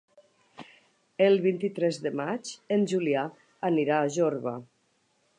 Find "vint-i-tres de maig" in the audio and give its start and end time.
1.43-2.53